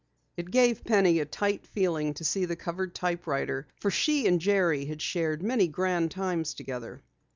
It 0.35 0.49
gave 0.49 0.83
Penny 0.83 1.19
a 1.19 1.25
tight 1.25 1.67
feeling 1.67 2.15
to 2.15 2.23
see 2.23 2.45
the 2.45 2.55
covered 2.55 2.95
typewriter, 2.95 3.67
for 3.79 3.91
she 3.91 4.25
and 4.25 4.41
Jerry 4.41 4.85
had 4.85 4.99
shared 4.99 5.43
many 5.43 5.67
grand 5.67 6.09
times 6.09 6.55
together. 6.55 7.03